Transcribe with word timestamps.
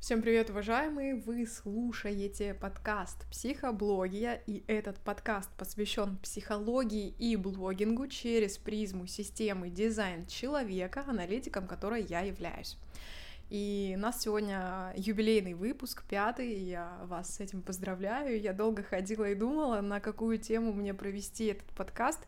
Всем 0.00 0.22
привет, 0.22 0.48
уважаемые! 0.48 1.16
Вы 1.16 1.44
слушаете 1.44 2.54
подкаст 2.54 3.26
«Психоблогия», 3.30 4.40
и 4.46 4.62
этот 4.68 4.96
подкаст 5.00 5.50
посвящен 5.58 6.18
психологии 6.18 7.08
и 7.18 7.34
блогингу 7.34 8.06
через 8.06 8.58
призму 8.58 9.08
системы 9.08 9.70
дизайн 9.70 10.24
человека, 10.26 11.04
аналитиком 11.08 11.66
которой 11.66 12.04
я 12.04 12.20
являюсь. 12.20 12.78
И 13.50 13.94
у 13.96 14.00
нас 14.00 14.22
сегодня 14.22 14.94
юбилейный 14.96 15.54
выпуск, 15.54 16.04
пятый, 16.08 16.52
и 16.52 16.70
я 16.70 17.00
вас 17.06 17.34
с 17.34 17.40
этим 17.40 17.60
поздравляю. 17.60 18.40
Я 18.40 18.52
долго 18.52 18.84
ходила 18.84 19.28
и 19.28 19.34
думала, 19.34 19.80
на 19.80 19.98
какую 19.98 20.38
тему 20.38 20.72
мне 20.72 20.94
провести 20.94 21.46
этот 21.46 21.68
подкаст, 21.72 22.20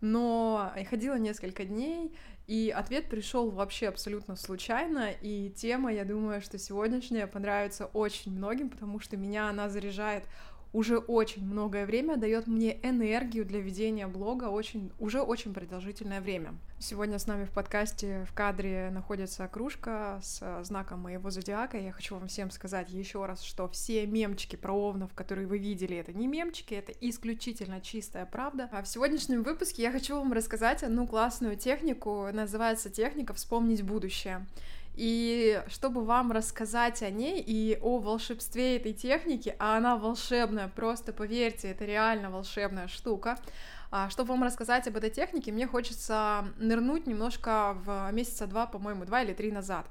но 0.00 0.72
ходила 0.88 1.16
несколько 1.16 1.64
дней, 1.64 2.14
и 2.46 2.72
ответ 2.74 3.08
пришел 3.08 3.50
вообще 3.50 3.88
абсолютно 3.88 4.36
случайно, 4.36 5.10
и 5.10 5.50
тема, 5.50 5.92
я 5.92 6.04
думаю, 6.04 6.40
что 6.40 6.58
сегодняшняя 6.58 7.26
понравится 7.26 7.86
очень 7.86 8.32
многим, 8.32 8.70
потому 8.70 9.00
что 9.00 9.16
меня 9.16 9.48
она 9.48 9.68
заряжает 9.68 10.24
уже 10.76 10.98
очень 10.98 11.42
многое 11.42 11.86
время, 11.86 12.18
дает 12.18 12.46
мне 12.46 12.78
энергию 12.82 13.46
для 13.46 13.60
ведения 13.60 14.06
блога 14.06 14.44
очень, 14.44 14.92
уже 14.98 15.22
очень 15.22 15.54
продолжительное 15.54 16.20
время. 16.20 16.54
Сегодня 16.78 17.18
с 17.18 17.26
нами 17.26 17.46
в 17.46 17.50
подкасте 17.50 18.26
в 18.30 18.34
кадре 18.34 18.90
находится 18.92 19.48
кружка 19.48 20.20
с 20.22 20.62
знаком 20.64 21.00
моего 21.00 21.30
зодиака. 21.30 21.78
Я 21.78 21.92
хочу 21.92 22.16
вам 22.16 22.28
всем 22.28 22.50
сказать 22.50 22.90
еще 22.90 23.24
раз, 23.24 23.40
что 23.40 23.68
все 23.68 24.06
мемчики 24.06 24.56
про 24.56 24.74
овнов, 24.74 25.14
которые 25.14 25.46
вы 25.46 25.56
видели, 25.56 25.96
это 25.96 26.12
не 26.12 26.26
мемчики, 26.26 26.74
это 26.74 26.92
исключительно 26.92 27.80
чистая 27.80 28.26
правда. 28.26 28.68
А 28.70 28.82
в 28.82 28.88
сегодняшнем 28.88 29.44
выпуске 29.44 29.82
я 29.82 29.90
хочу 29.90 30.16
вам 30.16 30.34
рассказать 30.34 30.82
одну 30.82 31.06
классную 31.06 31.56
технику, 31.56 32.28
называется 32.34 32.90
техника 32.90 33.32
«Вспомнить 33.32 33.80
будущее». 33.80 34.46
И 34.96 35.62
чтобы 35.68 36.04
вам 36.04 36.32
рассказать 36.32 37.02
о 37.02 37.10
ней 37.10 37.40
и 37.40 37.78
о 37.82 37.98
волшебстве 37.98 38.76
этой 38.76 38.94
техники, 38.94 39.54
а 39.58 39.76
она 39.76 39.96
волшебная, 39.96 40.68
просто 40.68 41.12
поверьте, 41.12 41.68
это 41.68 41.84
реально 41.84 42.30
волшебная 42.30 42.88
штука, 42.88 43.38
а, 43.90 44.08
чтобы 44.08 44.30
вам 44.30 44.42
рассказать 44.42 44.88
об 44.88 44.96
этой 44.96 45.10
технике, 45.10 45.52
мне 45.52 45.66
хочется 45.66 46.46
нырнуть 46.56 47.06
немножко 47.06 47.76
в 47.84 48.10
месяца 48.12 48.46
два, 48.46 48.66
по-моему, 48.66 49.04
два 49.04 49.22
или 49.22 49.34
три 49.34 49.52
назад. 49.52 49.86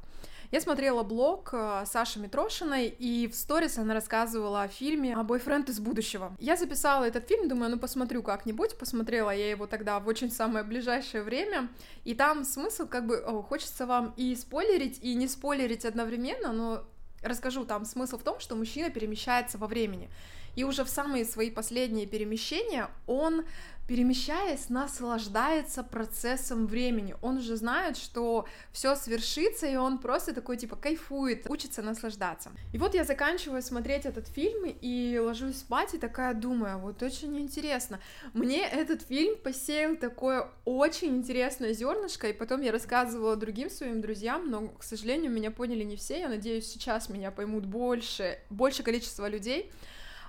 Я 0.52 0.62
смотрела 0.62 1.04
блог 1.04 1.50
э, 1.54 1.84
Саши 1.86 2.20
Митрошиной, 2.20 2.88
и 2.88 3.28
в 3.28 3.36
сторис 3.36 3.78
она 3.78 3.94
рассказывала 3.94 4.64
о 4.64 4.68
фильме 4.68 5.16
«Бойфренд 5.16 5.70
из 5.70 5.80
будущего». 5.80 6.36
Я 6.40 6.56
записала 6.56 7.06
этот 7.06 7.28
фильм, 7.28 7.48
думаю, 7.48 7.72
ну 7.72 7.80
посмотрю 7.80 8.22
как-нибудь, 8.24 8.78
посмотрела 8.78 9.32
я 9.32 9.50
его 9.50 9.68
тогда 9.68 10.00
в 10.00 10.08
очень 10.08 10.32
самое 10.32 10.64
ближайшее 10.64 11.24
время, 11.24 11.70
и 12.04 12.14
там 12.14 12.44
смысл 12.44 12.88
как 12.88 13.08
бы, 13.08 13.18
о, 13.18 13.42
хочется 13.42 13.86
вам 13.86 14.14
и 14.18 14.36
спойлерить, 14.36 15.00
и 15.02 15.16
не 15.16 15.28
спойлерить 15.28 15.86
одновременно, 15.86 16.52
но 16.54 16.84
расскажу, 17.24 17.66
там 17.66 17.86
смысл 17.86 18.18
в 18.18 18.24
том, 18.24 18.40
что 18.40 18.56
мужчина 18.56 18.90
перемещается 18.90 19.58
во 19.58 19.68
времени. 19.68 20.10
И 20.56 20.64
уже 20.64 20.84
в 20.84 20.90
самые 20.90 21.26
свои 21.26 21.50
последние 21.50 22.08
перемещения 22.08 22.90
он 23.08 23.46
перемещаясь, 23.88 24.70
наслаждается 24.70 25.84
процессом 25.84 26.66
времени. 26.66 27.16
Он 27.22 27.38
уже 27.38 27.56
знает, 27.56 27.98
что 27.98 28.48
все 28.72 28.96
свершится, 28.96 29.68
и 29.68 29.76
он 29.76 30.00
просто 30.00 30.34
такой, 30.34 30.58
типа, 30.58 30.76
кайфует, 30.76 31.48
учится 31.50 31.82
наслаждаться. 31.82 32.52
И 32.74 32.78
вот 32.78 32.96
я 32.96 33.04
заканчиваю 33.04 33.62
смотреть 33.62 34.06
этот 34.06 34.28
фильм 34.28 34.76
и 34.82 35.20
ложусь 35.20 35.58
спать, 35.58 35.94
и 35.94 35.98
такая 35.98 36.34
думаю, 36.34 36.80
вот 36.80 37.04
очень 37.04 37.40
интересно. 37.40 38.00
Мне 38.34 38.68
этот 38.68 39.04
фильм 39.04 39.38
посеял 39.38 39.96
такое 39.96 40.50
очень 40.66 41.18
интересное 41.18 41.74
зернышко, 41.74 42.28
и 42.28 42.34
потом 42.34 42.62
я 42.62 42.72
рассказывала 42.72 43.36
другим 43.36 43.70
своим 43.70 44.02
друзьям, 44.02 44.50
но, 44.50 44.70
к 44.70 44.84
сожалению, 44.84 45.32
меня 45.32 45.52
поняли 45.52 45.84
не 45.84 45.96
все, 45.96 46.22
я 46.22 46.30
надеюсь, 46.30 46.68
сейчас 46.68 47.08
меня 47.10 47.30
поймут 47.30 47.66
больше, 47.66 48.40
больше 48.50 48.82
количество 48.82 49.28
людей. 49.30 49.72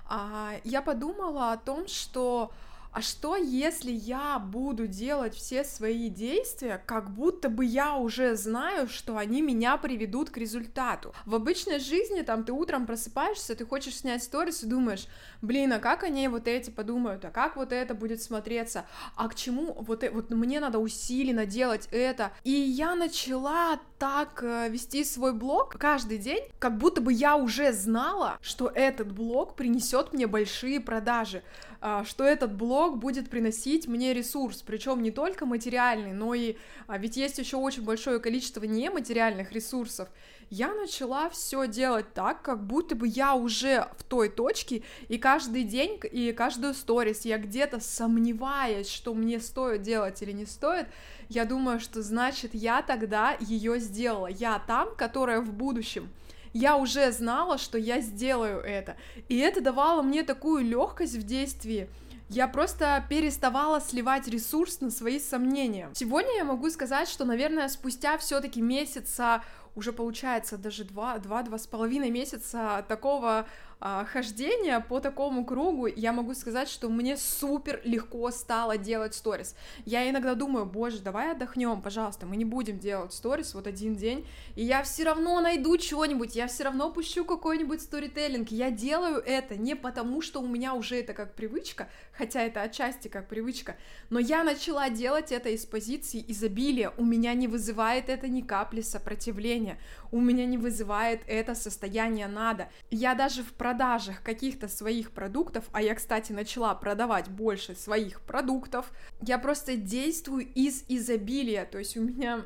А, 0.09 0.53
я 0.63 0.81
подумала 0.81 1.51
о 1.51 1.57
том, 1.57 1.87
что 1.87 2.51
а 2.91 3.01
что 3.01 3.35
если 3.35 3.91
я 3.91 4.39
буду 4.39 4.87
делать 4.87 5.35
все 5.35 5.63
свои 5.63 6.09
действия, 6.09 6.81
как 6.85 7.11
будто 7.11 7.49
бы 7.49 7.65
я 7.65 7.95
уже 7.95 8.35
знаю, 8.35 8.87
что 8.87 9.17
они 9.17 9.41
меня 9.41 9.77
приведут 9.77 10.29
к 10.29 10.37
результату? 10.37 11.13
В 11.25 11.35
обычной 11.35 11.79
жизни, 11.79 12.21
там, 12.21 12.43
ты 12.43 12.53
утром 12.53 12.85
просыпаешься, 12.85 13.55
ты 13.55 13.65
хочешь 13.65 13.97
снять 13.97 14.23
сторис 14.23 14.63
и 14.63 14.67
думаешь, 14.67 15.07
блин, 15.41 15.73
а 15.73 15.79
как 15.79 16.03
они 16.03 16.27
вот 16.27 16.47
эти 16.47 16.69
подумают, 16.69 17.23
а 17.25 17.29
как 17.29 17.55
вот 17.55 17.71
это 17.71 17.93
будет 17.93 18.21
смотреться, 18.21 18.85
а 19.15 19.27
к 19.27 19.35
чему 19.35 19.73
вот, 19.73 20.03
э, 20.03 20.09
вот 20.09 20.29
мне 20.31 20.59
надо 20.59 20.79
усиленно 20.79 21.45
делать 21.45 21.87
это. 21.91 22.31
И 22.43 22.51
я 22.51 22.95
начала 22.95 23.79
так 23.99 24.43
э, 24.43 24.69
вести 24.69 25.03
свой 25.03 25.33
блог 25.33 25.77
каждый 25.77 26.17
день, 26.17 26.43
как 26.59 26.77
будто 26.77 27.01
бы 27.01 27.11
я 27.11 27.35
уже 27.35 27.73
знала, 27.73 28.37
что 28.41 28.71
этот 28.73 29.11
блог 29.11 29.55
принесет 29.55 30.13
мне 30.13 30.27
большие 30.27 30.79
продажи. 30.79 31.43
А, 31.79 32.03
что 32.05 32.23
этот 32.23 32.55
блог 32.55 32.86
будет 32.95 33.29
приносить 33.29 33.87
мне 33.87 34.13
ресурс, 34.13 34.61
причем 34.61 35.03
не 35.03 35.11
только 35.11 35.45
материальный, 35.45 36.13
но 36.13 36.33
и 36.33 36.55
а, 36.87 36.97
ведь 36.97 37.17
есть 37.17 37.37
еще 37.37 37.57
очень 37.57 37.83
большое 37.83 38.19
количество 38.19 38.63
нематериальных 38.63 39.51
ресурсов. 39.51 40.09
Я 40.49 40.73
начала 40.73 41.29
все 41.29 41.67
делать 41.67 42.13
так, 42.13 42.41
как 42.41 42.65
будто 42.65 42.95
бы 42.95 43.07
я 43.07 43.35
уже 43.35 43.87
в 43.97 44.03
той 44.03 44.29
точке, 44.29 44.83
и 45.09 45.17
каждый 45.17 45.63
день, 45.63 45.99
и 46.11 46.31
каждую 46.31 46.73
сторис 46.73 47.25
я 47.25 47.37
где-то 47.37 47.81
сомневаясь, 47.81 48.89
что 48.89 49.13
мне 49.13 49.39
стоит 49.41 49.81
делать 49.81 50.21
или 50.21 50.31
не 50.31 50.45
стоит, 50.45 50.87
я 51.27 51.43
думаю, 51.43 51.81
что 51.81 52.01
значит 52.01 52.53
я 52.53 52.81
тогда 52.81 53.35
ее 53.41 53.79
сделала. 53.79 54.27
Я 54.27 54.59
там, 54.65 54.95
которая 54.95 55.41
в 55.41 55.51
будущем 55.51 56.09
я 56.53 56.75
уже 56.75 57.11
знала, 57.11 57.57
что 57.57 57.77
я 57.77 58.01
сделаю 58.01 58.59
это. 58.61 58.95
И 59.29 59.37
это 59.37 59.61
давало 59.61 60.01
мне 60.01 60.23
такую 60.23 60.63
легкость 60.63 61.15
в 61.15 61.23
действии. 61.23 61.87
Я 62.29 62.49
просто 62.49 63.05
переставала 63.09 63.79
сливать 63.79 64.27
ресурс 64.27 64.81
на 64.81 64.91
свои 64.91 65.19
сомнения. 65.19 65.89
Сегодня 65.93 66.35
я 66.35 66.43
могу 66.43 66.69
сказать, 66.69 67.07
что, 67.07 67.23
наверное, 67.23 67.69
спустя 67.69 68.17
все-таки 68.17 68.61
месяца 68.61 69.43
уже 69.75 69.93
получается 69.93 70.57
даже 70.57 70.83
два, 70.83 71.19
два, 71.19 71.43
два 71.43 71.57
с 71.57 71.67
половиной 71.67 72.09
месяца 72.09 72.83
такого 72.89 73.47
а, 73.79 74.05
хождения 74.05 74.79
по 74.79 74.99
такому 74.99 75.45
кругу, 75.45 75.85
я 75.85 76.11
могу 76.11 76.33
сказать, 76.33 76.67
что 76.67 76.89
мне 76.89 77.15
супер 77.15 77.79
легко 77.83 78.31
стало 78.31 78.77
делать 78.77 79.13
сторис. 79.13 79.55
Я 79.85 80.09
иногда 80.09 80.33
думаю, 80.33 80.65
боже, 80.65 80.99
давай 80.99 81.31
отдохнем, 81.31 81.81
пожалуйста, 81.81 82.25
мы 82.25 82.37
не 82.37 82.45
будем 82.45 82.79
делать 82.79 83.13
сторис 83.13 83.53
вот 83.53 83.67
один 83.67 83.95
день, 83.95 84.25
и 84.55 84.63
я 84.63 84.81
все 84.81 85.03
равно 85.03 85.39
найду 85.41 85.77
чего-нибудь, 85.77 86.35
я 86.35 86.47
все 86.47 86.63
равно 86.63 86.89
пущу 86.91 87.23
какой-нибудь 87.23 87.81
сторителлинг. 87.81 88.49
Я 88.49 88.71
делаю 88.71 89.21
это 89.23 89.55
не 89.55 89.75
потому, 89.75 90.21
что 90.21 90.41
у 90.41 90.47
меня 90.47 90.73
уже 90.73 90.99
это 90.99 91.13
как 91.13 91.35
привычка, 91.35 91.87
хотя 92.13 92.41
это 92.41 92.63
отчасти 92.63 93.09
как 93.09 93.27
привычка, 93.27 93.75
но 94.09 94.17
я 94.17 94.43
начала 94.43 94.89
делать 94.89 95.31
это 95.31 95.49
из 95.49 95.67
позиции 95.67 96.23
изобилия. 96.27 96.93
У 96.97 97.05
меня 97.05 97.35
не 97.35 97.47
вызывает 97.47 98.09
это 98.09 98.27
ни 98.27 98.41
капли 98.41 98.81
сопротивления, 98.81 99.77
у 100.11 100.19
меня 100.19 100.45
не 100.45 100.57
вызывает 100.57 101.21
это 101.27 101.53
состояние 101.53 102.27
надо. 102.27 102.69
Я 102.89 103.13
даже 103.13 103.43
в 103.43 103.53
продажах 103.67 104.23
каких-то 104.23 104.69
своих 104.69 105.11
продуктов, 105.11 105.65
а 105.73 105.81
я, 105.81 105.93
кстати, 105.93 106.31
начала 106.31 106.73
продавать 106.73 107.27
больше 107.27 107.75
своих 107.75 108.21
продуктов, 108.21 108.89
я 109.21 109.37
просто 109.37 109.75
действую 109.75 110.47
из 110.53 110.85
изобилия, 110.87 111.65
то 111.65 111.77
есть 111.77 111.97
у 111.97 112.01
меня 112.01 112.45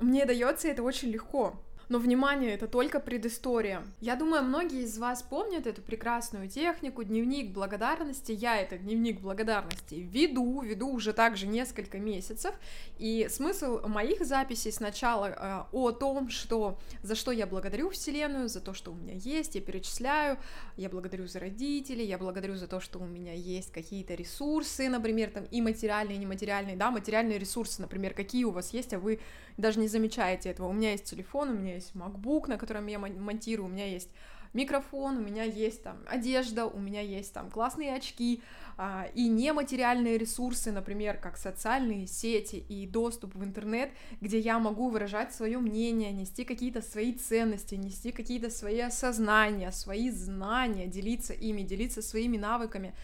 мне 0.00 0.26
дается 0.26 0.68
это 0.68 0.82
очень 0.82 1.08
легко. 1.08 1.54
Но, 1.90 1.98
внимание, 1.98 2.54
это 2.54 2.68
только 2.68 3.00
предыстория. 3.00 3.82
Я 4.00 4.14
думаю, 4.14 4.44
многие 4.44 4.84
из 4.84 4.96
вас 4.96 5.24
помнят 5.24 5.66
эту 5.66 5.82
прекрасную 5.82 6.48
технику, 6.48 7.02
дневник 7.02 7.50
благодарности. 7.50 8.30
Я 8.30 8.58
этот 8.60 8.82
дневник 8.82 9.20
благодарности 9.20 9.96
веду, 9.96 10.60
веду 10.60 10.88
уже 10.88 11.12
также 11.12 11.48
несколько 11.48 11.98
месяцев. 11.98 12.54
И 12.98 13.26
смысл 13.28 13.80
моих 13.88 14.24
записей 14.24 14.70
сначала 14.70 15.26
э, 15.26 15.64
о 15.72 15.90
том, 15.90 16.30
что 16.30 16.78
за 17.02 17.16
что 17.16 17.32
я 17.32 17.48
благодарю 17.48 17.90
Вселенную, 17.90 18.48
за 18.48 18.60
то, 18.60 18.72
что 18.72 18.92
у 18.92 18.94
меня 18.94 19.14
есть, 19.14 19.56
я 19.56 19.60
перечисляю, 19.60 20.38
я 20.76 20.88
благодарю 20.90 21.26
за 21.26 21.40
родителей, 21.40 22.06
я 22.06 22.18
благодарю 22.18 22.54
за 22.54 22.68
то, 22.68 22.78
что 22.78 23.00
у 23.00 23.04
меня 23.04 23.32
есть 23.32 23.72
какие-то 23.72 24.14
ресурсы, 24.14 24.88
например, 24.88 25.30
там 25.30 25.42
и 25.50 25.60
материальные, 25.60 26.18
и 26.18 26.20
нематериальные, 26.20 26.76
да, 26.76 26.92
материальные 26.92 27.40
ресурсы, 27.40 27.82
например, 27.82 28.14
какие 28.14 28.44
у 28.44 28.52
вас 28.52 28.72
есть, 28.72 28.94
а 28.94 29.00
вы 29.00 29.18
даже 29.56 29.80
не 29.80 29.88
замечаете 29.88 30.50
этого. 30.50 30.68
У 30.68 30.72
меня 30.72 30.92
есть 30.92 31.04
телефон, 31.04 31.50
у 31.50 31.54
меня 31.54 31.79
MacBook, 31.94 32.48
на 32.48 32.58
котором 32.58 32.86
я 32.86 32.98
монтирую, 32.98 33.66
у 33.66 33.72
меня 33.72 33.86
есть 33.86 34.10
микрофон, 34.52 35.18
у 35.18 35.20
меня 35.20 35.44
есть 35.44 35.82
там 35.82 35.98
одежда, 36.08 36.66
у 36.66 36.78
меня 36.78 37.00
есть 37.00 37.32
там 37.32 37.50
классные 37.50 37.94
очки 37.94 38.42
а, 38.76 39.06
и 39.14 39.28
нематериальные 39.28 40.18
ресурсы, 40.18 40.72
например, 40.72 41.18
как 41.18 41.36
социальные 41.36 42.06
сети 42.06 42.64
и 42.68 42.86
доступ 42.86 43.34
в 43.34 43.44
интернет, 43.44 43.90
где 44.20 44.38
я 44.38 44.58
могу 44.58 44.88
выражать 44.88 45.32
свое 45.34 45.58
мнение, 45.58 46.12
нести 46.12 46.44
какие-то 46.44 46.82
свои 46.82 47.12
ценности, 47.12 47.76
нести 47.76 48.10
какие-то 48.10 48.50
свои 48.50 48.80
осознания, 48.80 49.70
свои 49.70 50.10
знания, 50.10 50.86
делиться 50.86 51.32
ими, 51.32 51.62
делиться 51.62 52.02
своими 52.02 52.36
навыками. 52.36 52.94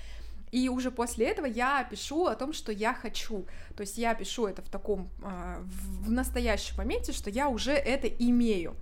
И 0.56 0.70
уже 0.70 0.90
после 0.90 1.26
этого 1.26 1.44
я 1.44 1.84
пишу 1.84 2.24
о 2.24 2.34
том, 2.34 2.54
что 2.54 2.72
я 2.72 2.94
хочу. 2.94 3.44
То 3.76 3.82
есть 3.82 3.98
я 3.98 4.14
пишу 4.14 4.46
это 4.46 4.62
в 4.62 4.70
таком, 4.70 5.10
а, 5.22 5.58
в 5.60 6.10
настоящем 6.10 6.78
моменте, 6.78 7.12
что 7.12 7.28
я 7.28 7.50
уже 7.50 7.72
это 7.72 8.08
имею. 8.08 8.74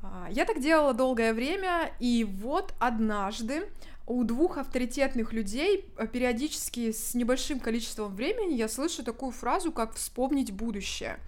А, 0.00 0.28
я 0.30 0.44
так 0.44 0.60
делала 0.60 0.94
долгое 0.94 1.34
время, 1.34 1.90
и 1.98 2.22
вот 2.22 2.72
однажды 2.78 3.68
у 4.06 4.22
двух 4.22 4.58
авторитетных 4.58 5.32
людей 5.32 5.92
э, 5.96 6.06
периодически 6.06 6.92
с 6.92 7.14
небольшим 7.14 7.58
количеством 7.58 8.14
времени 8.14 8.54
я 8.54 8.68
слышу 8.68 9.02
такую 9.02 9.32
фразу, 9.32 9.72
как 9.72 9.94
«вспомнить 9.94 10.52
будущее». 10.52 11.18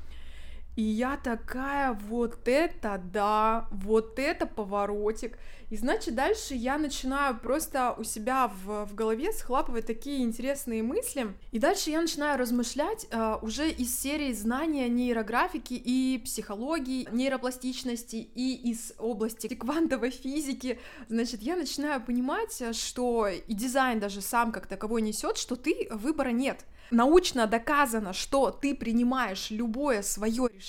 И 0.79 0.83
я 0.83 1.17
такая, 1.17 1.93
вот 1.93 2.47
это 2.47 3.03
да, 3.13 3.67
вот 3.73 4.17
это 4.21 4.47
поворотик. 4.47 5.37
И 5.71 5.77
значит, 5.77 6.15
дальше 6.15 6.55
я 6.55 6.79
начинаю 6.79 7.37
просто 7.37 7.97
у 7.99 8.05
себя 8.05 8.47
в, 8.47 8.87
в 8.87 8.95
голове 8.95 9.33
схлапывать 9.33 9.87
такие 9.87 10.23
интересные 10.23 10.85
мысли. 10.85 11.35
И 11.51 11.59
дальше 11.59 11.91
я 11.91 12.01
начинаю 12.01 12.39
размышлять 12.39 13.09
э, 13.11 13.39
уже 13.43 13.69
из 13.69 13.99
серии 13.99 14.33
знания 14.33 14.89
нейрографики 14.89 15.75
и 15.75 16.23
психологии, 16.25 17.09
нейропластичности 17.11 18.15
и 18.15 18.71
из 18.71 18.93
области 18.99 19.53
квантовой 19.53 20.11
физики. 20.11 20.79
Значит, 21.09 21.43
я 21.43 21.57
начинаю 21.57 22.01
понимать, 22.01 22.63
что 22.77 23.27
и 23.27 23.53
дизайн 23.53 23.99
даже 23.99 24.21
сам 24.21 24.53
как 24.53 24.69
таковой 24.69 25.03
несет, 25.03 25.39
что 25.39 25.57
ты 25.57 25.89
выбора 25.91 26.29
нет 26.31 26.65
научно 26.91 27.47
доказано, 27.47 28.13
что 28.13 28.51
ты 28.51 28.75
принимаешь 28.75 29.51
любое 29.51 30.03
свое 30.03 30.49
решение 30.53 30.68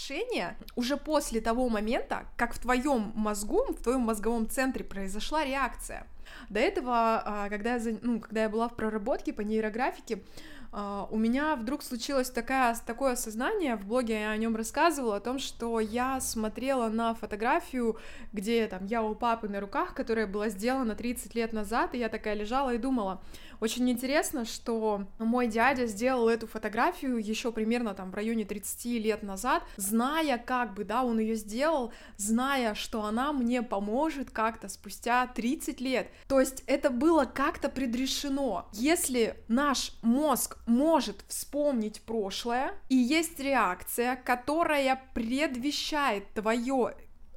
уже 0.75 0.97
после 0.97 1.41
того 1.41 1.69
момента, 1.69 2.25
как 2.37 2.53
в 2.53 2.59
твоем 2.59 3.11
мозгу, 3.15 3.65
в 3.69 3.81
твоем 3.81 4.01
мозговом 4.01 4.49
центре 4.49 4.83
произошла 4.83 5.43
реакция. 5.43 6.07
До 6.49 6.59
этого, 6.59 7.21
а, 7.25 7.49
когда 7.49 7.75
я, 7.75 7.97
ну, 8.01 8.19
когда 8.19 8.43
я 8.43 8.49
была 8.49 8.69
в 8.69 8.75
проработке 8.75 9.33
по 9.33 9.41
нейрографике, 9.41 10.23
а, 10.71 11.07
у 11.09 11.17
меня 11.17 11.55
вдруг 11.55 11.81
случилось 11.81 12.29
такая, 12.29 12.75
такое 12.85 13.13
осознание, 13.13 13.75
в 13.75 13.85
блоге 13.85 14.21
я 14.21 14.29
о 14.29 14.37
нем 14.37 14.55
рассказывала, 14.55 15.15
о 15.15 15.19
том, 15.19 15.39
что 15.39 15.79
я 15.79 16.21
смотрела 16.21 16.89
на 16.89 17.15
фотографию, 17.15 17.97
где 18.33 18.67
там 18.67 18.85
я 18.85 19.01
у 19.01 19.15
папы 19.15 19.49
на 19.49 19.59
руках, 19.59 19.95
которая 19.95 20.27
была 20.27 20.49
сделана 20.49 20.95
30 20.95 21.33
лет 21.33 21.53
назад, 21.53 21.95
и 21.95 21.97
я 21.97 22.09
такая 22.09 22.35
лежала 22.35 22.73
и 22.73 22.77
думала, 22.77 23.21
очень 23.59 23.89
интересно, 23.89 24.45
что 24.45 25.05
мой 25.17 25.47
дядя 25.47 25.85
сделал 25.85 26.29
эту 26.29 26.47
фотографию 26.47 27.17
еще 27.17 27.51
примерно 27.51 27.93
там 27.93 28.11
в 28.11 28.15
районе 28.15 28.45
30 28.45 28.85
лет 28.85 29.23
назад, 29.23 29.63
зная 29.77 30.37
как 30.37 30.73
бы, 30.73 30.83
да, 30.83 31.03
он 31.03 31.19
ее 31.19 31.35
сделал, 31.35 31.91
зная, 32.17 32.73
что 32.73 33.03
она 33.03 33.33
мне 33.33 33.61
поможет 33.61 34.31
как-то 34.31 34.69
спустя 34.69 35.27
30 35.27 35.81
лет. 35.81 36.09
То 36.27 36.39
есть 36.39 36.63
это 36.67 36.89
было 36.89 37.25
как-то 37.25 37.69
предрешено. 37.69 38.67
Если 38.73 39.35
наш 39.47 39.93
мозг 40.01 40.57
может 40.65 41.23
вспомнить 41.27 42.01
прошлое, 42.01 42.73
и 42.89 42.95
есть 42.95 43.39
реакция, 43.39 44.15
которая 44.15 45.01
предвещает 45.13 46.33
твое 46.33 46.95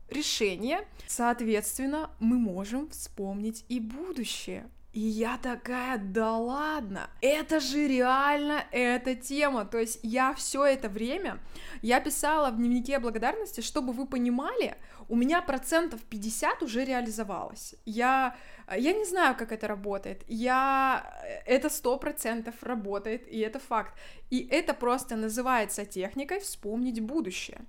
решение, 0.09 0.87
соответственно, 1.07 2.11
мы 2.21 2.39
можем 2.39 2.89
вспомнить 2.91 3.65
и 3.69 3.81
будущее. 3.81 4.69
И 4.93 5.01
я 5.01 5.39
такая, 5.39 5.97
да 5.97 6.37
ладно, 6.37 7.09
это 7.23 7.61
же 7.61 7.89
реально 7.89 8.65
эта 8.73 9.15
тема. 9.15 9.65
То 9.65 9.79
есть 9.79 9.99
я 10.03 10.35
все 10.35 10.67
это 10.67 10.91
время, 10.91 11.39
я 11.81 11.99
писала 11.99 12.51
в 12.51 12.59
дневнике 12.59 12.99
благодарности, 12.99 13.63
чтобы 13.63 13.95
вы 13.95 14.07
понимали, 14.07 14.77
у 15.09 15.17
меня 15.17 15.41
процентов 15.41 16.03
50 16.03 16.63
уже 16.63 16.85
реализовалось. 16.85 17.75
Я, 17.87 18.37
я 18.71 18.93
не 18.93 19.05
знаю, 19.07 19.35
как 19.35 19.51
это 19.51 19.67
работает. 19.67 20.25
Я, 20.29 21.07
это 21.47 21.71
сто 21.71 21.97
процентов 21.99 22.55
работает, 22.63 23.27
и 23.29 23.39
это 23.41 23.59
факт. 23.59 23.95
И 24.29 24.47
это 24.51 24.75
просто 24.75 25.17
называется 25.17 25.87
техникой 25.87 26.41
вспомнить 26.41 27.01
будущее. 27.01 27.63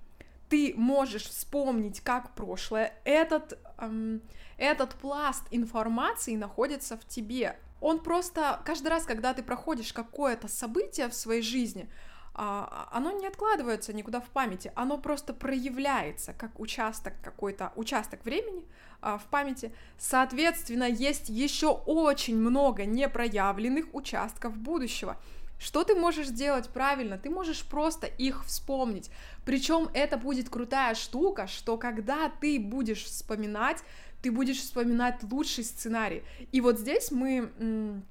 Ты 0.50 0.74
можешь 0.76 1.24
вспомнить, 1.24 2.00
как 2.00 2.34
прошлое. 2.34 2.92
Этот... 3.04 3.58
Эм, 3.78 4.22
этот 4.56 4.94
пласт 4.94 5.44
информации 5.50 6.36
находится 6.36 6.96
в 6.96 7.04
тебе. 7.06 7.58
Он 7.80 8.00
просто 8.00 8.60
каждый 8.64 8.88
раз, 8.88 9.04
когда 9.04 9.34
ты 9.34 9.42
проходишь 9.42 9.92
какое-то 9.92 10.48
событие 10.48 11.08
в 11.08 11.14
своей 11.14 11.42
жизни, 11.42 11.88
а, 12.36 12.88
оно 12.90 13.12
не 13.12 13.26
откладывается 13.26 13.92
никуда 13.92 14.20
в 14.20 14.28
памяти, 14.30 14.72
оно 14.74 14.98
просто 14.98 15.32
проявляется 15.32 16.32
как 16.32 16.58
участок 16.58 17.14
какой-то, 17.22 17.72
участок 17.76 18.24
времени 18.24 18.64
а, 19.00 19.18
в 19.18 19.24
памяти. 19.24 19.72
Соответственно, 19.98 20.84
есть 20.84 21.28
еще 21.28 21.68
очень 21.68 22.36
много 22.36 22.86
непроявленных 22.86 23.94
участков 23.94 24.56
будущего. 24.56 25.16
Что 25.58 25.84
ты 25.84 25.94
можешь 25.94 26.28
сделать 26.28 26.68
правильно? 26.68 27.18
Ты 27.18 27.30
можешь 27.30 27.64
просто 27.64 28.06
их 28.06 28.44
вспомнить. 28.44 29.10
Причем 29.44 29.88
это 29.94 30.16
будет 30.16 30.48
крутая 30.48 30.94
штука, 30.94 31.46
что 31.46 31.76
когда 31.76 32.28
ты 32.28 32.58
будешь 32.58 33.04
вспоминать, 33.04 33.82
ты 34.22 34.30
будешь 34.30 34.58
вспоминать 34.58 35.22
лучший 35.30 35.64
сценарий. 35.64 36.22
И 36.52 36.60
вот 36.60 36.78
здесь 36.78 37.10
мы 37.10 38.02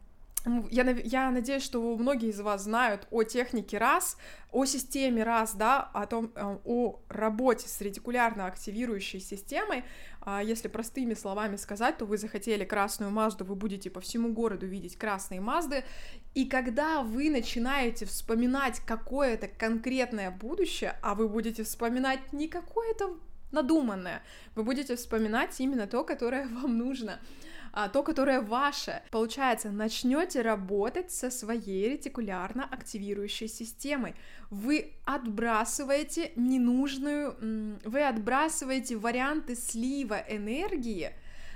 я, 0.69 0.84
я 1.04 1.31
надеюсь, 1.31 1.63
что 1.63 1.95
многие 1.95 2.30
из 2.30 2.40
вас 2.42 2.63
знают 2.63 3.07
о 3.12 3.24
технике 3.24 3.78
раз, 3.78 4.18
о 4.51 4.66
системе 4.66 5.24
раз, 5.24 5.56
да, 5.56 5.80
о 5.94 6.06
том, 6.06 6.31
э, 6.36 6.57
о 6.66 7.00
работе 7.07 7.68
с 7.68 7.80
ретикулярно 7.80 8.45
активирующей 8.45 9.19
системой. 9.19 9.84
А 10.22 10.44
если 10.44 10.68
простыми 10.68 11.13
словами 11.13 11.56
сказать, 11.56 11.98
то 11.98 12.06
вы 12.06 12.18
захотели 12.18 12.66
красную 12.66 13.12
Мазду, 13.12 13.45
вы 13.45 13.56
будете 13.56 13.90
по 13.90 14.01
всему 14.01 14.34
городу 14.34 14.68
видеть 14.68 14.98
красные 14.98 15.40
Мазды, 15.40 15.84
и 16.34 16.45
когда 16.45 17.04
вы 17.04 17.30
начинаете 17.30 18.06
вспоминать 18.06 18.80
какое-то 18.81 19.48
конкретное 19.48 20.30
будущее, 20.30 20.98
а 21.01 21.16
вы 21.16 21.30
будете 21.30 21.63
вспоминать 21.63 22.34
не 22.34 22.48
какое-то 22.48 23.18
надуманное. 23.54 24.22
Вы 24.56 24.64
будете 24.64 24.96
вспоминать 24.96 25.60
именно 25.60 25.88
то, 25.88 26.04
которое 26.04 26.48
вам 26.48 26.78
нужно 26.78 27.20
а, 27.76 27.90
то, 27.90 28.04
которое 28.04 28.40
ваше. 28.40 29.02
Получается, 29.10 29.72
начнете 29.72 30.44
работать 30.44 31.12
со 31.12 31.32
своей 31.32 31.90
ретикулярно 31.90 32.66
активирующей 32.66 33.48
системой. 33.48 34.14
Вы 34.52 34.94
отбрасываете 35.06 36.34
ненужную, 36.36 37.80
вы 37.84 38.04
отбрасываете 38.04 38.96
варианты 38.96 39.56
слива 39.56 40.24
энергии 40.30 41.14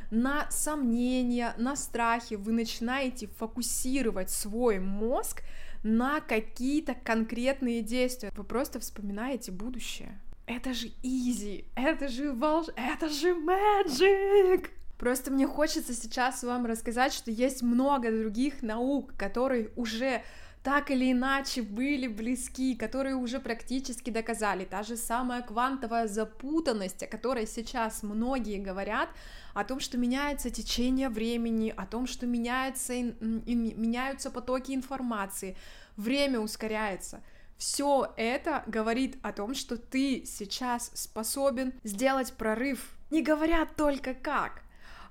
на 0.09 0.49
сомнения, 0.49 1.53
на 1.57 1.75
страхи. 1.75 2.33
Вы 2.33 2.51
начинаете 2.51 3.27
фокусировать 3.27 4.31
свой 4.31 4.79
мозг 4.79 5.43
на 5.83 6.19
какие-то 6.19 6.95
конкретные 6.95 7.83
действия. 7.83 8.31
Вы 8.35 8.43
просто 8.43 8.79
вспоминаете 8.79 9.51
будущее. 9.51 10.19
Это 10.47 10.73
же 10.73 10.91
изи, 11.03 11.65
это 11.75 12.07
же 12.07 12.31
волш... 12.31 12.67
это 12.77 13.09
же 13.09 13.35
magic! 13.35 14.69
Просто 14.97 15.29
мне 15.29 15.45
хочется 15.45 15.93
сейчас 15.93 16.41
вам 16.41 16.65
рассказать, 16.65 17.11
что 17.11 17.29
есть 17.29 17.61
много 17.61 18.09
других 18.09 18.63
наук, 18.63 19.13
которые 19.17 19.71
уже 19.75 20.23
так 20.63 20.89
или 20.89 21.11
иначе 21.11 21.61
были 21.63 22.07
близки, 22.07 22.75
которые 22.75 23.15
уже 23.15 23.41
практически 23.41 24.09
доказали. 24.09 24.63
Та 24.63 24.83
же 24.83 24.95
самая 24.95 25.41
квантовая 25.41 26.07
запутанность, 26.07 27.03
о 27.03 27.07
которой 27.07 27.45
сейчас 27.45 28.01
многие 28.01 28.59
говорят, 28.59 29.09
о 29.53 29.65
том, 29.65 29.81
что 29.81 29.97
меняется 29.97 30.49
течение 30.49 31.09
времени, 31.09 31.73
о 31.75 31.85
том, 31.85 32.07
что 32.07 32.25
меняется, 32.25 32.93
меняются 32.93 34.31
потоки 34.31 34.71
информации, 34.71 35.57
время 35.97 36.39
ускоряется— 36.39 37.21
все 37.57 38.13
это 38.17 38.63
говорит 38.67 39.17
о 39.23 39.31
том, 39.31 39.55
что 39.55 39.77
ты 39.77 40.23
сейчас 40.25 40.91
способен 40.93 41.73
сделать 41.83 42.33
прорыв, 42.33 42.95
не 43.09 43.21
говоря 43.21 43.65
только 43.65 44.13
как. 44.13 44.61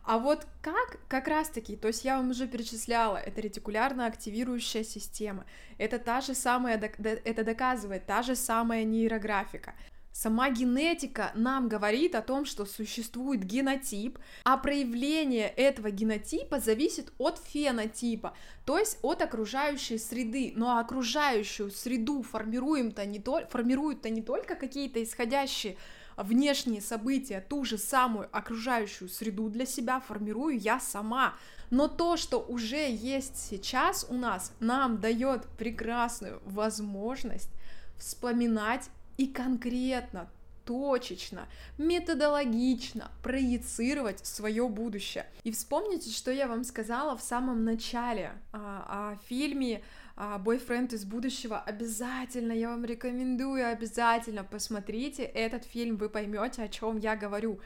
А 0.05 0.19
вот 0.19 0.47
как, 0.63 1.01
как 1.09 1.27
раз 1.27 1.49
таки, 1.49 1.75
то 1.77 1.89
есть 1.89 2.05
я 2.05 2.19
вам 2.19 2.31
уже 2.31 2.47
перечисляла, 2.47 3.17
это 3.17 3.41
ретикулярно 3.41 4.07
активирующая 4.07 4.85
система, 4.85 5.45
это 5.79 5.99
та 5.99 6.21
же 6.21 6.35
самая, 6.35 6.79
это 6.79 7.45
доказывает 7.45 8.07
та 8.07 8.23
же 8.23 8.37
самая 8.37 8.85
нейрографика. 8.85 9.75
Сама 10.19 10.49
генетика 10.49 11.31
нам 11.35 11.69
говорит 11.69 12.15
о 12.15 12.23
том, 12.23 12.47
что 12.47 12.65
существует 12.65 13.45
генотип, 13.45 14.19
а 14.45 14.57
проявление 14.57 15.47
этого 15.47 15.91
генотипа 15.91 16.59
зависит 16.59 17.13
от 17.19 17.39
фенотипа, 17.39 18.33
то 18.65 18.79
есть 18.79 18.99
от 19.03 19.21
окружающей 19.21 19.99
среды. 19.99 20.55
Но 20.57 20.79
окружающую 20.79 21.71
среду 21.71 22.23
формируем-то 22.23 23.05
не 23.05 23.19
то, 23.19 23.47
формируют-то 23.51 24.09
не 24.09 24.23
только 24.23 24.55
какие-то 24.55 25.05
исходящие 25.05 25.77
внешние 26.17 26.81
события, 26.81 27.45
ту 27.47 27.67
же 27.67 27.77
самую 27.77 28.31
окружающую 28.33 29.11
среду 29.11 29.51
для 29.51 29.67
себя 29.67 30.01
формирую 30.01 30.59
я 30.59 30.81
сама. 30.81 31.35
Но 31.69 31.89
то, 31.89 32.17
что 32.17 32.39
уже 32.39 32.91
есть 32.91 33.37
сейчас 33.37 34.07
у 34.09 34.15
нас, 34.15 34.55
нам 34.61 34.99
дает 34.99 35.47
прекрасную 35.59 36.41
возможность 36.47 37.51
вспоминать 37.99 38.89
и 39.17 39.27
конкретно, 39.27 40.29
точечно, 40.67 41.47
методологично 41.79 43.11
проецировать 43.23 44.27
свое 44.27 44.69
будущее. 44.69 45.27
И 45.45 45.53
вспомните, 45.53 46.11
что 46.11 46.31
я 46.31 46.49
вам 46.49 46.65
сказала 46.65 47.17
в 47.17 47.23
самом 47.23 47.65
начале 47.65 48.33
а, 48.53 49.13
о 49.13 49.17
фильме 49.29 49.83
а, 50.17 50.39
«Бойфренд 50.39 50.93
из 50.93 51.05
будущего». 51.05 51.61
Обязательно, 51.61 52.53
я 52.53 52.71
вам 52.71 52.85
рекомендую, 52.85 53.71
обязательно 53.71 54.43
посмотрите 54.45 55.23
этот 55.23 55.65
фильм, 55.65 55.97
вы 55.97 56.09
поймете, 56.09 56.63
о 56.63 56.69
чем 56.69 56.99
я 56.99 57.17
говорю 57.17 57.61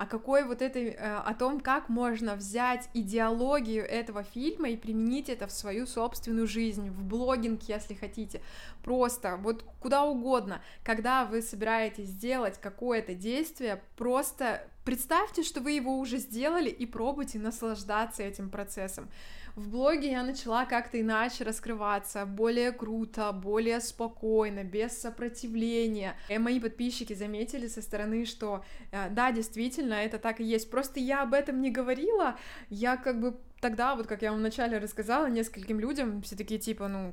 о 0.00 0.06
какой 0.06 0.44
вот 0.44 0.62
этой, 0.62 0.86
э, 0.86 0.96
о 0.96 1.34
том, 1.34 1.60
как 1.60 1.90
можно 1.90 2.34
взять 2.34 2.88
идеологию 2.94 3.86
этого 3.86 4.22
фильма 4.22 4.70
и 4.70 4.76
применить 4.78 5.28
это 5.28 5.46
в 5.46 5.52
свою 5.52 5.86
собственную 5.86 6.46
жизнь, 6.46 6.88
в 6.88 7.04
блогинг, 7.04 7.64
если 7.64 7.92
хотите, 7.92 8.40
просто 8.82 9.36
вот 9.36 9.62
куда 9.78 10.04
угодно, 10.04 10.62
когда 10.84 11.26
вы 11.26 11.42
собираетесь 11.42 12.08
сделать 12.08 12.58
какое-то 12.58 13.12
действие, 13.14 13.82
просто 13.98 14.66
представьте, 14.84 15.42
что 15.42 15.60
вы 15.60 15.72
его 15.72 15.98
уже 15.98 16.18
сделали 16.18 16.68
и 16.68 16.86
пробуйте 16.86 17.38
наслаждаться 17.38 18.22
этим 18.22 18.50
процессом. 18.50 19.08
В 19.56 19.68
блоге 19.68 20.12
я 20.12 20.22
начала 20.22 20.64
как-то 20.64 21.00
иначе 21.00 21.44
раскрываться, 21.44 22.24
более 22.24 22.72
круто, 22.72 23.32
более 23.32 23.80
спокойно, 23.80 24.64
без 24.64 24.98
сопротивления. 24.98 26.16
И 26.28 26.38
мои 26.38 26.60
подписчики 26.60 27.14
заметили 27.14 27.66
со 27.66 27.82
стороны, 27.82 28.24
что 28.26 28.64
э, 28.92 29.10
да, 29.10 29.32
действительно, 29.32 29.94
это 29.94 30.18
так 30.18 30.40
и 30.40 30.44
есть. 30.44 30.70
Просто 30.70 31.00
я 31.00 31.22
об 31.22 31.34
этом 31.34 31.60
не 31.60 31.70
говорила, 31.70 32.38
я 32.68 32.96
как 32.96 33.20
бы 33.20 33.36
тогда, 33.60 33.96
вот 33.96 34.06
как 34.06 34.22
я 34.22 34.30
вам 34.30 34.40
вначале 34.40 34.78
рассказала 34.78 35.26
нескольким 35.26 35.80
людям, 35.80 36.22
все 36.22 36.36
такие 36.36 36.60
типа, 36.60 36.88
ну, 36.88 37.12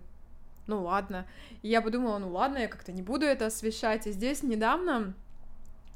ну 0.68 0.84
ладно. 0.84 1.28
И 1.64 1.70
я 1.70 1.82
подумала, 1.82 2.20
ну 2.20 2.30
ладно, 2.30 2.60
я 2.60 2.68
как-то 2.68 2.92
не 2.92 3.02
буду 3.02 3.26
это 3.26 3.48
освещать. 3.48 4.06
И 4.06 4.12
здесь 4.12 4.44
недавно 4.44 5.16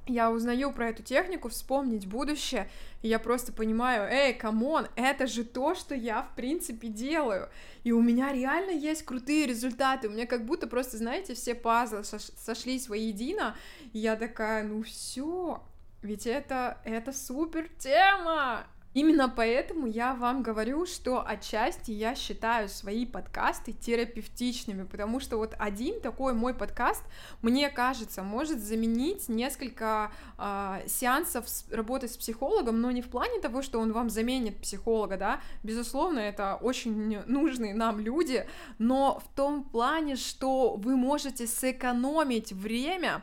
я 0.07 0.31
узнаю 0.31 0.71
про 0.71 0.89
эту 0.89 1.03
технику 1.03 1.49
вспомнить 1.49 2.07
будущее, 2.07 2.69
и 3.01 3.07
я 3.07 3.19
просто 3.19 3.53
понимаю, 3.53 4.09
эй, 4.11 4.33
come 4.33 4.64
on, 4.64 4.87
это 4.95 5.27
же 5.27 5.43
то, 5.43 5.75
что 5.75 5.95
я, 5.95 6.23
в 6.23 6.35
принципе, 6.35 6.87
делаю, 6.87 7.49
и 7.83 7.91
у 7.91 8.01
меня 8.01 8.33
реально 8.33 8.71
есть 8.71 9.03
крутые 9.03 9.45
результаты, 9.45 10.07
у 10.07 10.11
меня 10.11 10.25
как 10.25 10.45
будто 10.45 10.67
просто, 10.67 10.97
знаете, 10.97 11.33
все 11.33 11.55
пазлы 11.55 12.03
сошлись 12.03 12.89
воедино, 12.89 13.55
и 13.93 13.99
я 13.99 14.15
такая, 14.15 14.63
ну 14.63 14.83
все, 14.83 15.63
ведь 16.01 16.25
это, 16.25 16.79
это 16.83 17.13
супер 17.13 17.69
тема, 17.77 18.65
Именно 18.93 19.29
поэтому 19.29 19.87
я 19.87 20.13
вам 20.13 20.43
говорю, 20.43 20.85
что 20.85 21.25
отчасти 21.25 21.91
я 21.91 22.13
считаю 22.13 22.67
свои 22.67 23.05
подкасты 23.05 23.71
терапевтичными, 23.71 24.83
потому 24.83 25.21
что 25.21 25.37
вот 25.37 25.55
один 25.57 26.01
такой 26.01 26.33
мой 26.33 26.53
подкаст, 26.53 27.03
мне 27.41 27.69
кажется, 27.69 28.21
может 28.21 28.59
заменить 28.59 29.29
несколько 29.29 30.11
э, 30.37 30.81
сеансов 30.87 31.45
работы 31.71 32.09
с 32.09 32.17
психологом, 32.17 32.81
но 32.81 32.91
не 32.91 33.01
в 33.01 33.07
плане 33.07 33.39
того, 33.39 33.61
что 33.61 33.79
он 33.79 33.93
вам 33.93 34.09
заменит 34.09 34.57
психолога, 34.57 35.15
да, 35.15 35.41
безусловно, 35.63 36.19
это 36.19 36.55
очень 36.55 37.19
нужные 37.27 37.73
нам 37.73 37.99
люди, 37.99 38.45
но 38.77 39.21
в 39.25 39.35
том 39.35 39.63
плане, 39.63 40.17
что 40.17 40.75
вы 40.75 40.97
можете 40.97 41.47
сэкономить 41.47 42.51
время, 42.51 43.21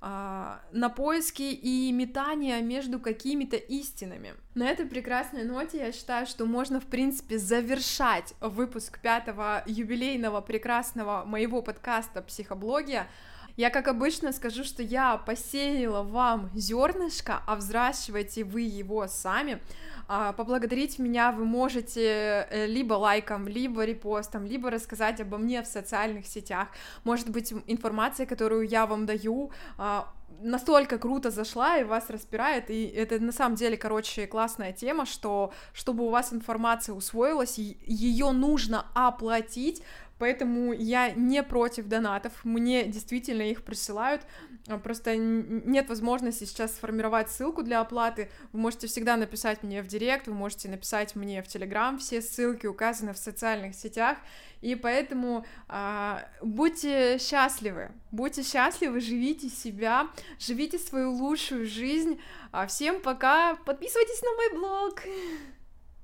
на 0.00 0.92
поиски 0.94 1.42
и 1.42 1.90
метания 1.92 2.60
между 2.60 3.00
какими-то 3.00 3.56
истинами. 3.56 4.34
На 4.54 4.68
этой 4.68 4.86
прекрасной 4.86 5.44
ноте 5.44 5.78
я 5.78 5.92
считаю, 5.92 6.26
что 6.26 6.46
можно, 6.46 6.80
в 6.80 6.86
принципе, 6.86 7.38
завершать 7.38 8.34
выпуск 8.40 9.00
пятого 9.00 9.62
юбилейного 9.66 10.40
прекрасного 10.40 11.24
моего 11.24 11.62
подкаста 11.62 12.22
«Психоблогия», 12.22 13.08
я, 13.56 13.70
как 13.70 13.88
обычно, 13.88 14.32
скажу, 14.32 14.64
что 14.64 14.82
я 14.82 15.16
посеяла 15.16 16.02
вам 16.02 16.50
зернышко, 16.54 17.42
а 17.46 17.56
взращиваете 17.56 18.44
вы 18.44 18.62
его 18.62 19.06
сами. 19.08 19.60
А, 20.08 20.32
поблагодарить 20.32 20.98
меня 20.98 21.32
вы 21.32 21.44
можете 21.44 22.46
э, 22.50 22.66
либо 22.66 22.94
лайком, 22.94 23.48
либо 23.48 23.84
репостом, 23.84 24.44
либо 24.44 24.70
рассказать 24.70 25.20
обо 25.20 25.38
мне 25.38 25.62
в 25.62 25.66
социальных 25.66 26.26
сетях. 26.26 26.68
Может 27.04 27.30
быть, 27.30 27.52
информация, 27.66 28.26
которую 28.26 28.68
я 28.68 28.86
вам 28.86 29.06
даю, 29.06 29.50
а, 29.78 30.12
настолько 30.40 30.98
круто 30.98 31.30
зашла 31.30 31.78
и 31.78 31.84
вас 31.84 32.10
распирает, 32.10 32.70
и 32.70 32.84
это 32.84 33.18
на 33.18 33.32
самом 33.32 33.56
деле, 33.56 33.76
короче, 33.76 34.26
классная 34.26 34.72
тема, 34.72 35.06
что 35.06 35.52
чтобы 35.72 36.04
у 36.04 36.10
вас 36.10 36.32
информация 36.32 36.94
усвоилась, 36.94 37.58
ее 37.58 38.32
нужно 38.32 38.86
оплатить, 38.94 39.82
Поэтому 40.18 40.72
я 40.72 41.10
не 41.10 41.42
против 41.42 41.86
донатов, 41.86 42.32
мне 42.44 42.84
действительно 42.84 43.42
их 43.42 43.64
присылают, 43.64 44.22
а, 44.66 44.78
просто 44.78 45.16
нет 45.16 45.88
возможности 45.88 46.44
сейчас 46.44 46.74
сформировать 46.74 47.30
ссылку 47.30 47.62
для 47.62 47.80
оплаты, 47.80 48.30
вы 48.52 48.60
можете 48.60 48.86
всегда 48.86 49.16
написать 49.16 49.62
мне 49.62 49.82
в 49.82 49.86
директ, 49.86 50.26
вы 50.26 50.34
можете 50.34 50.68
написать 50.68 51.16
мне 51.16 51.42
в 51.42 51.48
Телеграм, 51.48 51.98
все 51.98 52.22
ссылки 52.22 52.66
указаны 52.66 53.12
в 53.12 53.18
социальных 53.18 53.74
сетях, 53.74 54.16
и 54.62 54.74
поэтому 54.74 55.44
а, 55.68 56.26
будьте 56.40 57.18
счастливы, 57.18 57.90
будьте 58.10 58.42
счастливы, 58.42 59.00
живите 59.00 59.50
себя, 59.50 60.08
живите 60.38 60.78
свою 60.78 61.12
лучшую 61.12 61.66
жизнь, 61.66 62.20
а 62.52 62.66
всем 62.66 63.02
пока, 63.02 63.56
подписывайтесь 63.56 64.22
на 64.22 64.32
мой 64.32 64.54
блог! 64.54 65.02